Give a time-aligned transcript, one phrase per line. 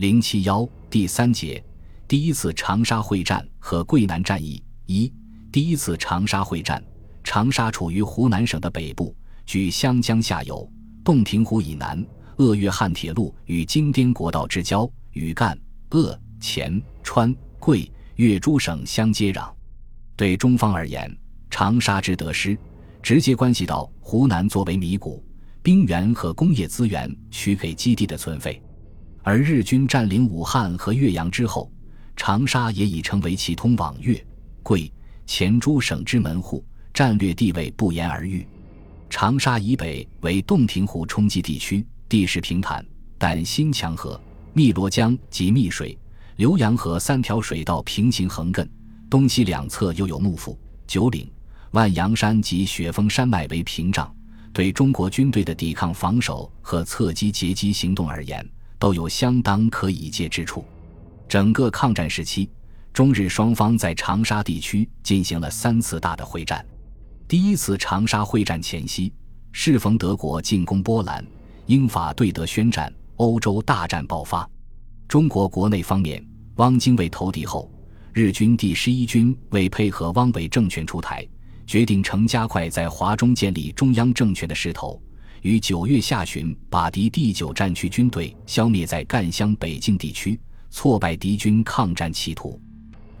[0.00, 1.62] 零七幺第三节，
[2.08, 5.12] 第一次长沙会战和桂南战役一。
[5.52, 6.82] 第一次长沙会战，
[7.22, 10.66] 长沙处于湖南省的北部，距湘江下游，
[11.04, 12.02] 洞庭湖以南，
[12.38, 15.54] 鄂粤汉铁路与京滇国道之交，与赣、
[15.90, 19.52] 鄂、黔、川、桂、粤诸省相接壤。
[20.16, 21.14] 对中方而言，
[21.50, 22.56] 长沙之得失，
[23.02, 25.22] 直接关系到湖南作为米谷、
[25.62, 28.62] 兵源和工业资源取给基地的存废。
[29.22, 31.70] 而日军占领武汉和岳阳之后，
[32.16, 34.24] 长沙也已成为其通往粤、
[34.62, 34.90] 桂。
[35.26, 38.44] 黔诸省之门户，战略地位不言而喻。
[39.08, 42.84] 长沙以北为洞庭湖冲积地区，地势平坦，
[43.16, 44.20] 但新墙河、
[44.54, 45.96] 汨罗江及汨水、
[46.38, 48.68] 浏阳河三条水道平行横亘，
[49.08, 51.30] 东西两侧又有幕府、九岭、
[51.70, 54.12] 万阳山及雪峰山脉为屏障，
[54.52, 58.44] 对中国军队的抵抗、防守和侧击截击行动而言，
[58.80, 60.64] 都有相当可以借之处。
[61.28, 62.50] 整个抗战时期。
[62.92, 66.66] 中日双方在长沙地区进行了三次大的会战。
[67.28, 69.12] 第一次长沙会战前夕，
[69.52, 71.24] 适逢德国进攻波兰，
[71.66, 74.48] 英法对德宣战，欧洲大战爆发。
[75.06, 76.20] 中国国内方面，
[76.56, 77.70] 汪精卫投敌后，
[78.12, 81.24] 日军第十一军为配合汪伪政权出台，
[81.68, 85.00] 决定乘加快在华中建立中央政权的势头，
[85.42, 90.38] 于九月下旬把敌第九战区军队消灭在赣湘北境地区，
[90.70, 92.60] 挫败敌军抗战企图。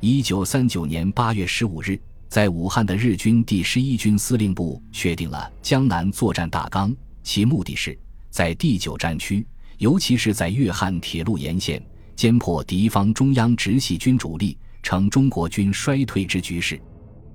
[0.00, 1.98] 一九三九年八月十五日，
[2.28, 7.98] 在武汉的日军第十一军司令部确定了江南作战大纲，其目的是
[8.28, 9.46] 在第九战区，
[9.78, 11.82] 尤其是在粤汉铁路沿线，
[12.16, 16.78] 歼破敌方中央直系军主力，成中国军衰退之局势，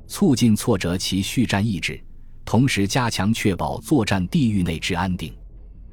[0.05, 1.99] 促进挫折其续战意志，
[2.45, 5.33] 同时加强确保作战地域内之安定。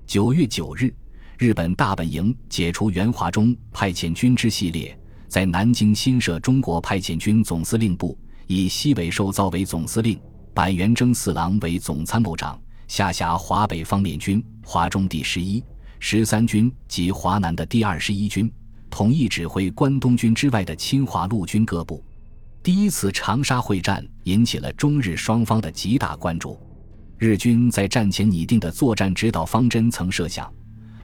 [0.06, 0.94] 九月九日，
[1.38, 4.96] 日本大本营解除援华中派遣军之系列。
[5.26, 10.20] 在南京新设中国派遣军总司令部，以西北寿造为总司令，
[10.52, 15.64] 板垣征四郎为总参谋长，下辖华北方面军、华中第十一、
[16.00, 18.52] 十三军及华南的第二十一军，
[18.90, 22.04] 统一指挥关东军之外的侵华陆军各部。
[22.62, 26.56] 第一次长沙会战引起了中日双方的极大关注。
[27.18, 30.52] 日军在战前拟定的作战指导方针曾设想，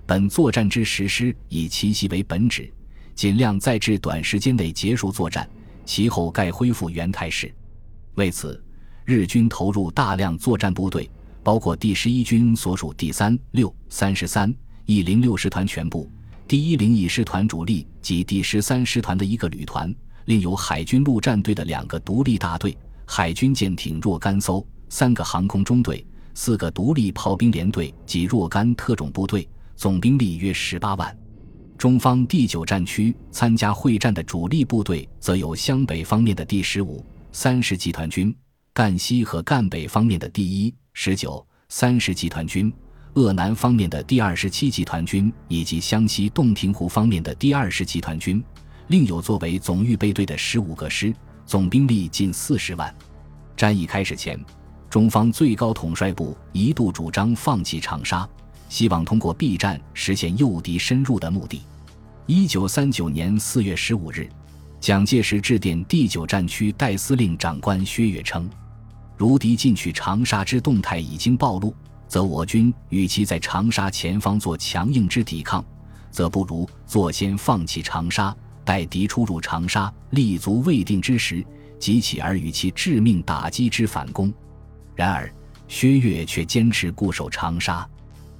[0.06, 2.72] 本作战之实施以奇袭为本旨。
[3.12, 5.48] 尽量在至短时间内结束作战，
[5.84, 7.52] 其后盖恢复原态势。
[8.14, 8.62] 为此，
[9.04, 11.10] 日军投入大量作战部队，
[11.42, 14.54] 包括第十一军所属第三、六、三十三、
[14.86, 16.08] 一零六师团全部，
[16.46, 19.92] 第一零一师团主力及第十三师团的一个旅团，
[20.28, 31.18] 另有海军陆战队的两个独立大队、海军舰艇若干艘、三个航空中队、四个独立炮兵连队及若干特种部队，总兵力约十八万。
[31.78, 37.02] 中方第九战区参加会战的主力部队，则有湘北方面的第十五、
[37.32, 38.34] 三十集团军，
[38.74, 42.70] 赣西和赣北方面的第一、十九、三十集团军，
[43.14, 48.44] 鄂南方面的第二十七集团军，以及湘西洞庭湖方面的第二十集团军，
[48.88, 52.92] 另有作为总预备队的十五个师，总兵力近四十万。
[53.54, 54.42] 战役开始前，
[54.88, 58.26] 中方最高统帅部一度主张放弃长沙。
[58.70, 61.62] 希望通过避战实现诱敌深入的目的。
[62.26, 64.28] 一九三九年四月十五日，
[64.80, 68.48] 蒋介石致电第九战区代司令长官薛岳称
[69.16, 71.74] ：“如敌进取长沙之动态已经暴露，
[72.06, 75.64] 则我军与其在长沙前方做强硬之抵抗，
[76.10, 78.36] 则不如坐先放弃长沙，
[78.68, 81.42] 待敌出入长沙立足未定之时，
[81.78, 84.30] 即起而与其致命打击之反攻。”
[84.94, 85.32] 然而，
[85.68, 87.88] 薛岳却坚持固守长沙。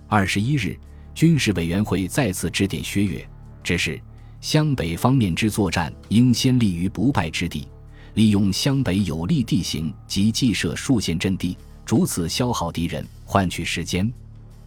[0.07, 0.79] 二十一日，
[1.15, 3.27] 军事委员会再次指点薛岳，
[3.63, 3.99] 指示
[4.43, 7.67] 湘北方面之作战应先立于不败之地，
[8.13, 11.57] 利用湘北有利地形及计设数线阵地，
[11.87, 14.13] 逐次消耗敌人，换取时间。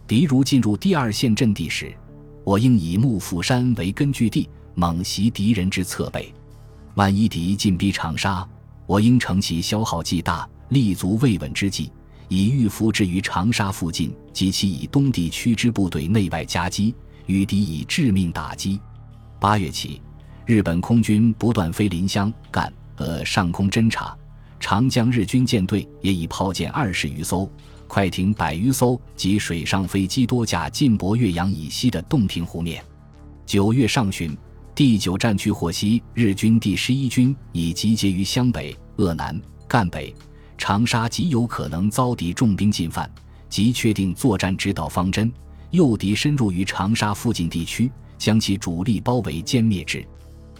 [0.08, 1.94] 敌如进入第二线阵地时，
[2.42, 6.32] 我应以幕府山为根据地，猛袭敌人之侧背。
[6.94, 8.46] 万一敌进逼长沙，
[8.86, 11.90] 我应乘其消耗既大，立足未稳之际。
[12.28, 16.94] 以预伏置于长沙附近及其以东地区之部队内外夹击，
[17.26, 18.80] 与敌以致命打击。
[19.38, 20.00] 八月起，
[20.46, 24.16] 日本空军不断飞临湘、赣、鄂上空侦察，
[24.58, 27.46] 长江日军舰队也已炮舰二十余艘、
[27.86, 32.82] 快艇百余艘及水上飞机多架进泊岳阳以西的洞庭湖面。
[33.44, 34.34] 九月上旬，
[34.74, 39.38] 第九战区获悉日军第十一军已集结于湘北、鄂南、
[39.68, 40.14] 赣北。
[40.56, 43.10] 长沙极有可能遭敌重兵进犯，
[43.50, 45.30] 即确定作战指导方针，
[45.72, 50.02] 诱敌深入于长沙附近地区，将其主力包围歼灭之。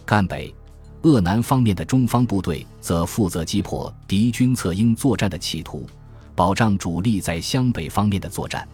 [0.05, 0.55] 赣北、
[1.03, 5.87] 鄂南方面的中方部队则负责击破敌军策应作战的企图，
[6.35, 8.69] 保障主力在湘北方面的作战。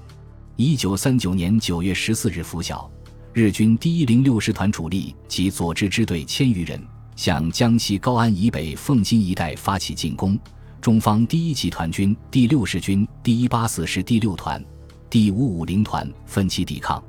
[0.56, 2.90] 一九三九年九月十四日拂晓，
[3.34, 6.82] 日军第一零六师团主力及左支支队千余人
[7.14, 10.38] 向江西高安以北奉新一带发起进攻。
[10.80, 14.64] 中方第一集团军第六十军第一八四师第六团、
[15.10, 17.02] 第五五零团分期抵抗，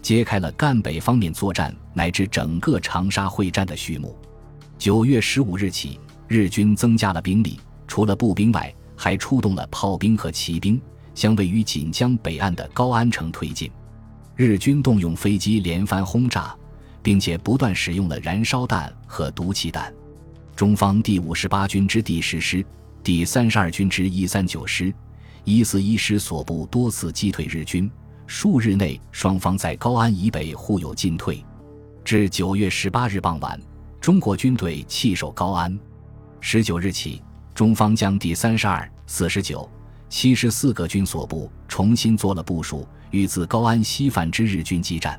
[0.00, 4.16] 揭开了赣北方面作战乃至整个长沙会战的序幕。
[4.78, 10.80] 九月十五日起，日军增加了兵力，除了步兵外，还出动了炮兵和骑兵，
[11.14, 13.70] 向位于锦江北岸的高安城推进。
[14.40, 16.56] 日军动用飞机连番轰炸，
[17.02, 19.92] 并且不断使用了燃烧弹和毒气弹。
[20.56, 22.64] 中方第五十八军之第十师。
[23.04, 24.92] 第三十二军之一三九师、
[25.44, 27.90] 一四一师所部多次击退日军，
[28.26, 31.44] 数日内双方在高安以北互有进退。
[32.02, 33.60] 至九月十八日傍晚，
[34.00, 35.78] 中国军队弃守高安。
[36.40, 37.22] 十九日起，
[37.54, 39.68] 中方将第三十二、四十九、
[40.10, 45.18] 七十四个军所部重新做了部署，与自高安西返之日军激战。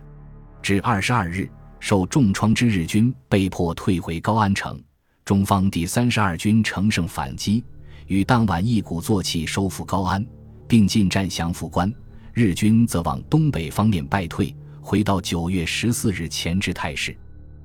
[0.62, 1.50] 至二十二日，
[1.80, 4.80] 受重创之日军被迫退回高安城。
[5.24, 7.64] 中方第三十二军乘胜反击，
[8.08, 10.24] 于当晚一鼓作气收复高安，
[10.68, 11.92] 并进占降复关。
[12.34, 17.16] 日军则往东北方面败退，回到九月十四日前之态势。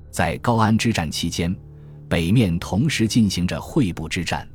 [0.09, 1.53] 在高安之战期间，
[2.07, 4.47] 北面同时进行着会部之战。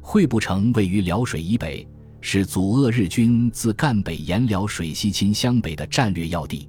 [0.00, 1.86] 会部城位于辽水以北，
[2.20, 6.68] 是阻遏日军自赣北沿辽水西侵湘北的战略要地。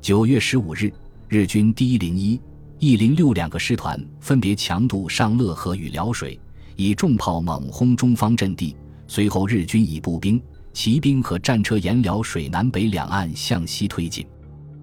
[0.00, 0.92] 九月十五日，
[1.28, 2.40] 日军第一零一。
[2.78, 6.38] 一零六两个师团分别强渡上乐河与辽水，
[6.74, 8.76] 以重炮猛轰中方阵地。
[9.06, 10.42] 随后，日军以步兵、
[10.72, 14.26] 骑兵和战车沿辽水南北两岸向西推进。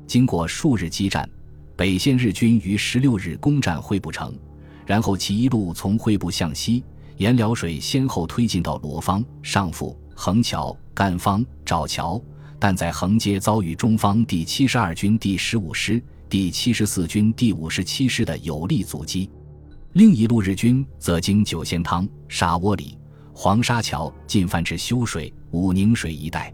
[0.08, 1.30] 经过数日激战，
[1.76, 4.34] 北线日军于十六日攻占会不城，
[4.86, 6.82] 然后其一路从会部向西，
[7.18, 12.22] 沿辽水先后推进到罗方、上富、横桥、干方、沼桥，
[12.60, 16.04] 但在横街遭遇中方第七十二军第十五师。
[16.28, 19.30] 第七十四军第五十七师的有力阻击，
[19.94, 22.98] 另一路日军则经九仙汤、沙窝里、
[23.34, 26.54] 黄沙桥进犯至修水、武宁水一带。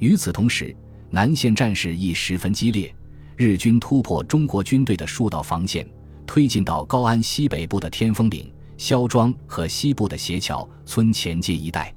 [0.00, 0.76] 与此同时，
[1.08, 2.92] 南线战事亦十分激烈，
[3.36, 5.88] 日军突破中国军队的数道防线，
[6.26, 11.94] 推进到高安西北部的天峰岭、肖庄和西部的斜桥村前街一带。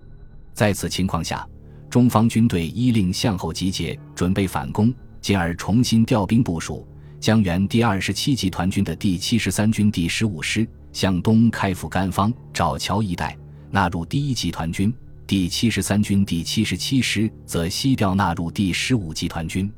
[0.53, 1.47] 在此情况下，
[1.89, 6.87] 中方军队依令向后集结，准备反攻，进而重新调兵部署。
[7.19, 13.37] 将原第二十七集团军的第七十三军第十五师向东开赴甘方、沼桥一带，
[13.69, 14.89] 纳入第一集团军；
[15.27, 19.69] 第七十三军第七十七师则西调纳入第十五集团军。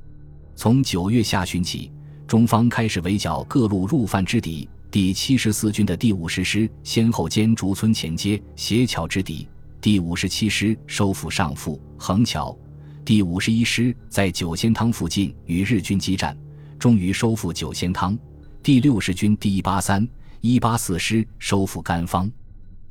[0.55, 1.91] 从九月下旬起，
[2.27, 4.69] 中方开始围剿各路入犯之敌。
[4.91, 9.47] 第七十四军的第五十师先后歼竹村前街、斜桥之敌；
[9.81, 12.55] 第五十七师收复上富、横桥；
[13.03, 16.37] 第五十一师在九仙汤附近与日军激战。
[16.77, 18.15] 终于收复九仙汤，
[18.61, 20.07] 第六十军第一八三、
[20.39, 22.31] 一八四师收复甘方，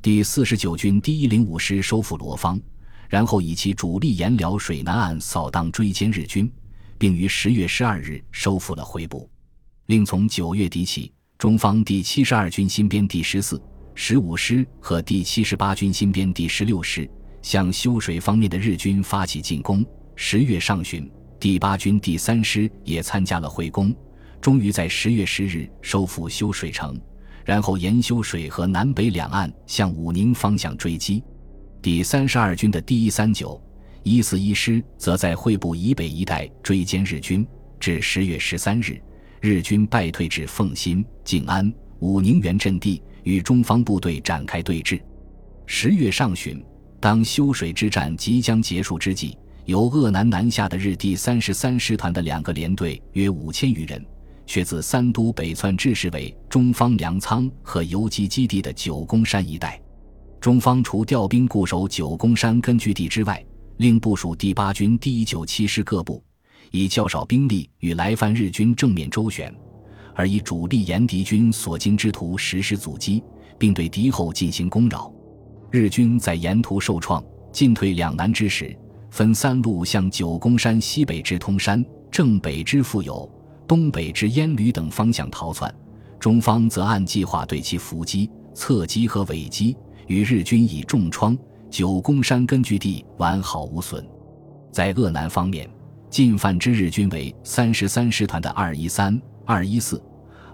[0.01, 2.59] 第四十九军第一零五师收复罗方，
[3.07, 6.51] 然后以其主力沿辽水南岸扫荡追歼日军，
[6.97, 9.29] 并于十月十二日收复了回部。
[9.85, 13.61] 另从九月底起，中方第七十二军新编第十四、
[13.93, 17.09] 十五师和第七十八军新编第十六师
[17.41, 19.85] 向修水方面的日军发起进攻。
[20.15, 21.09] 十月上旬。
[21.39, 23.91] 第八军第三师也参加了会攻，
[24.39, 26.95] 终于在十月十日收复修水城，
[27.43, 31.23] 然后沿修水河南北两岸向武宁方向追击。
[31.81, 33.59] 第三十二军的第一三九、
[34.03, 37.43] 一四一师则在会部以北一带追歼日军，
[37.79, 39.01] 至十月十三日，
[39.39, 45.01] 日军败退至奉新、静安、武宁原阵地，与中方部队展开对峙。
[45.65, 46.63] 十月上旬，
[46.99, 49.37] 当修水之战即将结束之际。
[49.65, 54.03] 由鄂南南下的日第三十三师团的两个连队约五千余人，
[54.45, 59.79] 却自三都北窜至市为中方粮仓和游击基地的九宫山一带。
[60.41, 63.41] 中方除调兵固守九宫山根据地之外，
[63.77, 66.21] 另部署第八军第一九七师各部，
[66.71, 69.55] 以较少兵力与来犯日军正面周旋，
[70.15, 73.23] 而以主力沿敌军所经之途实施阻击，
[73.57, 75.11] 并对敌后进行攻扰。
[75.69, 78.75] 日军在沿途受创、进退两难之时。
[79.09, 83.29] 分三路向九宫山西北之通山、正北之富有、
[83.67, 85.69] 东北之烟吕等方向逃窜，
[86.17, 89.75] 中方则按计划对其伏击、侧击和尾击，
[90.07, 91.37] 与日军以重创，
[91.69, 94.01] 九宫山根据地完好无损。
[94.71, 95.69] 在鄂南方面，
[96.09, 100.01] 进犯之日军为三十三师团的二一三、二一四、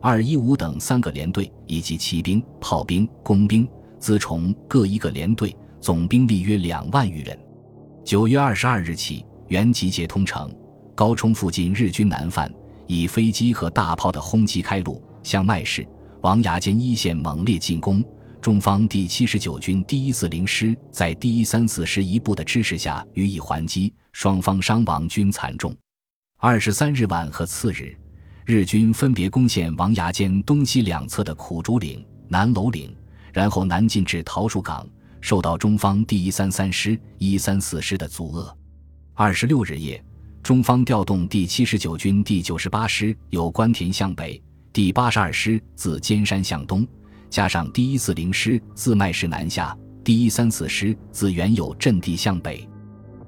[0.01, 3.69] 二一五等三个连队，以及骑兵、炮兵、工兵、
[4.01, 7.37] 辎重各一个连队，总兵力约两万余人。
[8.03, 10.51] 九月二十二日起，原集结通城，
[10.95, 12.51] 高冲附近日军南犯，
[12.87, 15.87] 以飞机和大炮的轰击开路，向麦市、
[16.21, 18.03] 王崖间一线猛烈进攻。
[18.41, 25.71] 中方第七十九军第一四零师在第一三四师一部的支持下予以还击，双方伤亡均惨重。
[26.39, 27.95] 二十三日晚和次日，
[28.47, 32.95] 日军分别攻陷王崖间东西两侧的苦竹岭、南楼岭，
[33.33, 34.87] 然后南进至桃树岗，
[35.19, 38.49] 受到中方第一三三师、一三四师的阻遏。
[39.15, 40.01] 二十六日夜，
[40.41, 46.87] 中方调动第七十九军第九十八师由关田向北，第八十二师自尖山向东。
[47.29, 52.65] 加上第一四零师自麦市南下，第一三四师自原有阵地向北，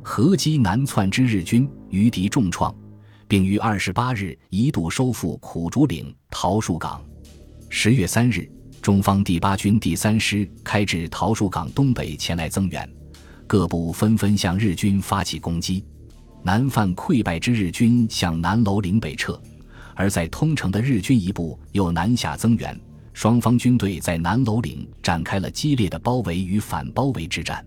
[0.01, 2.73] 合击南窜之日军，余敌重创，
[3.29, 6.99] 并于二十八日一度收复苦竹岭、桃树港。
[7.69, 8.49] 十月三日，
[8.81, 12.89] 中方第八军第三师开至桃树港东北前来增援，
[13.45, 15.85] 各部纷纷向日军发起攻击。
[16.41, 19.39] 南犯溃败之日军向南楼岭北撤，
[19.93, 22.75] 而在通城的日军一部又南下增援。
[23.13, 27.63] 双方军队在南楼岭展开了激烈的包围与反包围之战。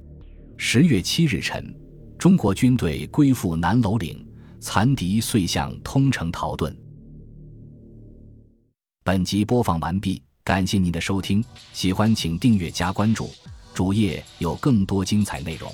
[0.57, 1.73] 十月七日晨，
[2.19, 4.26] 中国军队归附南楼岭，
[4.62, 6.73] 残敌遂向通城逃遁。
[9.02, 13.28] 本集播放完毕，感谢您的收听，喜欢请订阅加关注，
[13.75, 15.69] 主页有更多精彩内容。